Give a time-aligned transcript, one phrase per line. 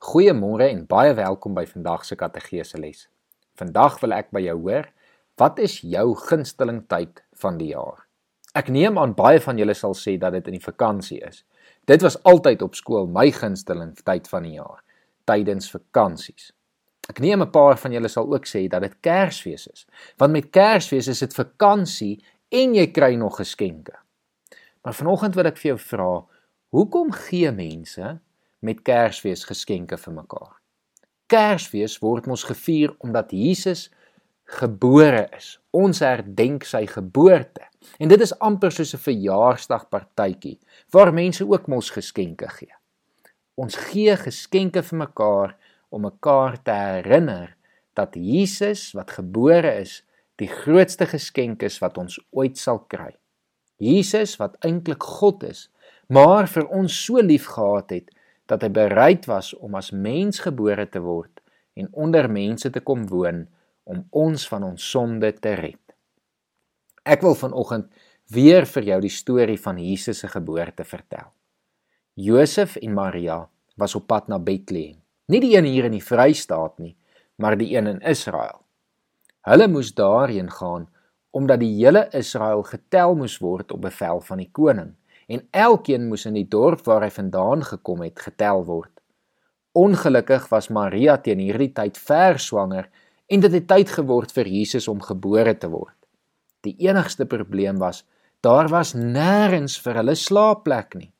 [0.00, 3.02] Goeiemôre en baie welkom by vandag se katedrese les.
[3.60, 4.86] Vandag wil ek by jou hoor,
[5.36, 8.06] wat is jou gunsteling tyd van die jaar?
[8.56, 11.42] Ek neem aan baie van julle sal sê dat dit in die vakansie is.
[11.84, 14.80] Dit was altyd op skool my gunsteling tyd van die jaar,
[15.28, 16.48] tydens vakansies.
[17.12, 19.86] Ek neem 'n paar van julle sal ook sê dat dit Kersfees is,
[20.16, 24.00] want met Kersfees is dit vakansie en jy kry nog geskenke.
[24.82, 26.24] Maar vanoggend wil ek vir jou vra,
[26.72, 28.20] hoekom gee mense
[28.60, 30.56] met Kersfees geskenke vir mekaar.
[31.30, 33.88] Kersfees word mos gevier omdat Jesus
[34.50, 35.54] gebore is.
[35.70, 37.62] Ons herdenk sy geboorte.
[38.02, 40.58] En dit is amper soos 'n verjaarsdagpartytjie
[40.92, 42.74] waar mense ook mos geskenke gee.
[43.54, 45.56] Ons gee geskenke vir mekaar
[45.90, 47.56] om mekaar te herinner
[47.94, 50.02] dat Jesus wat gebore is,
[50.36, 53.16] die grootste geskenk is wat ons ooit sal kry.
[53.76, 55.68] Jesus wat eintlik God is,
[56.08, 58.10] maar vir ons so lief gehad het
[58.50, 61.40] dat hy bereid was om as mens gebore te word
[61.78, 63.44] en onder mense te kom woon
[63.86, 65.82] om ons van ons sonde te red.
[67.06, 67.88] Ek wil vanoggend
[68.34, 71.30] weer vir jou die storie van Jesus se geboorte vertel.
[72.14, 73.40] Josef en Maria
[73.80, 74.98] was op pad na Bethlehem.
[75.30, 76.96] Nie die een hier in die Vrystaat nie,
[77.38, 78.60] maar die een in Israel.
[79.46, 80.88] Hulle moes daarheen gaan
[81.30, 84.96] omdat die hele Israel getel moes word op bevel van die koning
[85.30, 88.92] en elkeen moes in die dorp waar hy vandaan gekom het getel word.
[89.78, 92.88] Ongelukkig was Maria teen hierdie tyd ver swanger
[93.30, 95.94] en dit het tyd geword vir Jesus om gebore te word.
[96.66, 98.02] Die enigste probleem was
[98.42, 101.12] daar was nêrens vir hulle slaapplek nie.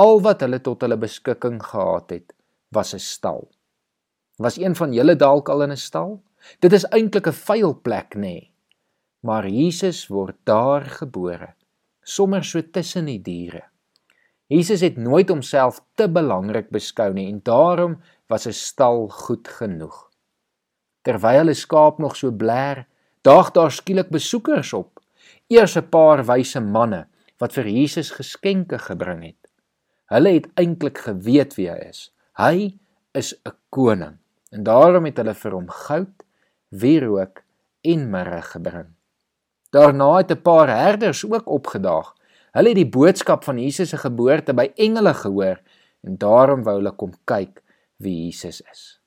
[0.00, 2.32] Al wat hulle tot hulle beskikking gehad het,
[2.74, 3.48] was 'n stal.
[4.38, 6.22] Was een van julle dalk al in 'n stal?
[6.60, 8.20] Dit is eintlik 'n vuil plek, nê?
[8.20, 8.50] Nee.
[9.20, 11.54] Maar Jesus word daar gebore
[12.02, 13.62] sommer so tussen die diere.
[14.50, 20.10] Jesus het nooit homself te belangrik beskou nie en daarom was 'n stal goed genoeg.
[21.02, 22.86] Terwyl 'n skaap nog so bler,
[23.22, 25.00] daag daar skielik besoekers op.
[25.48, 27.06] Eers 'n paar wyse manne
[27.38, 29.48] wat vir Jesus geskenke gebring het.
[30.06, 32.10] Hulle het eintlik geweet wie hy is.
[32.36, 32.78] Hy
[33.14, 34.18] is 'n koning
[34.50, 36.24] en daarom het hulle vir hom goud,
[36.68, 37.42] wierook
[37.82, 38.99] en mirre gebring.
[39.70, 42.14] Daarna het 'n paar herders ook opgedaag.
[42.52, 45.60] Hulle het die boodskap van Jesus se geboorte by engele gehoor
[46.02, 47.62] en daarom wou hulle kom kyk
[47.96, 49.00] wie Jesus is.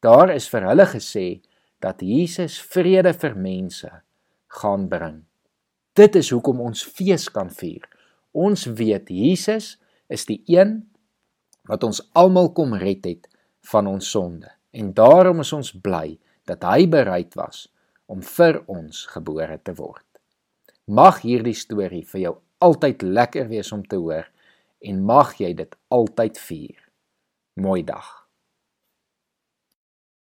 [0.00, 1.40] Daar is vir hulle gesê
[1.78, 3.90] dat Jesus vrede vir mense
[4.46, 5.24] gaan bring.
[5.92, 7.88] Dit is hoekom ons fees kan vier.
[8.32, 9.78] Ons weet Jesus
[10.08, 10.90] is die een
[11.68, 13.28] wat ons almal kom red het
[13.70, 17.68] van ons sonde en daarom is ons bly dat hy bereid was
[18.10, 20.06] om vir ons gebore te word.
[20.90, 22.34] Mag hierdie storie vir jou
[22.66, 24.26] altyd lekker wees om te hoor
[24.82, 26.80] en mag jy dit altyd vier.
[27.60, 28.19] Mooi dag.